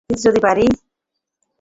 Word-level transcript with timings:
কিন্তু 0.05 0.21
যদি 0.27 0.39
পারি? 0.39 0.65